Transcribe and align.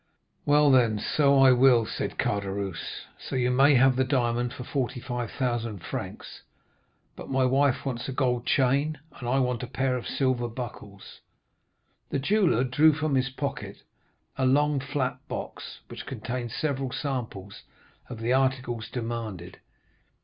"'Well, 0.47 0.71
then, 0.71 0.97
so 0.97 1.37
I 1.37 1.51
will!' 1.51 1.85
said 1.85 2.17
Caderousse; 2.17 3.05
'so 3.19 3.35
you 3.35 3.51
may 3.51 3.75
have 3.75 3.95
the 3.95 4.03
diamond 4.03 4.51
for 4.51 4.63
45,000 4.63 5.77
francs. 5.83 6.41
But 7.15 7.29
my 7.29 7.45
wife 7.45 7.85
wants 7.85 8.09
a 8.09 8.11
gold 8.11 8.47
chain, 8.47 8.97
and 9.19 9.29
I 9.29 9.37
want 9.37 9.61
a 9.61 9.67
pair 9.67 9.95
of 9.95 10.07
silver 10.07 10.47
buckles.' 10.47 11.21
"The 12.09 12.17
jeweller 12.17 12.63
drew 12.63 12.93
from 12.93 13.13
his 13.13 13.29
pocket 13.29 13.83
a 14.39 14.45
long 14.47 14.79
flat 14.79 15.19
box, 15.27 15.81
which 15.87 16.07
contained 16.07 16.51
several 16.51 16.91
samples 16.91 17.61
of 18.09 18.21
the 18.21 18.33
articles 18.33 18.89
demanded. 18.89 19.59